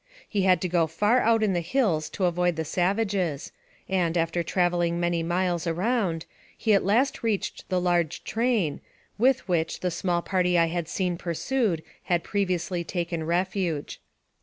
He 0.27 0.41
had 0.41 0.61
to 0.61 0.67
go 0.67 0.87
far 0.87 1.19
out 1.19 1.43
in 1.43 1.53
the 1.53 1.59
hills 1.61 2.09
to 2.09 2.25
avoid 2.25 2.55
the 2.55 2.65
savages, 2.65 3.51
and, 3.87 4.17
after 4.17 4.41
traveling 4.41 4.99
many 4.99 5.21
miles 5.21 5.67
around, 5.67 6.25
he 6.57 6.73
at 6.73 6.83
last 6.83 7.21
reached 7.21 7.69
the 7.69 7.79
large 7.79 8.23
train, 8.23 8.81
with 9.19 9.47
which 9.47 9.81
the 9.81 9.91
small 9.91 10.23
party 10.23 10.57
I 10.57 10.65
had 10.69 10.87
seen 10.87 11.19
pursued 11.19 11.83
had 12.05 12.23
previously 12.23 12.83
taken 12.83 13.23
refuge. 13.25 14.01